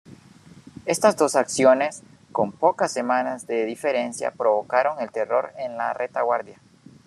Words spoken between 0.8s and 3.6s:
Estas dos acciones con pocas semanas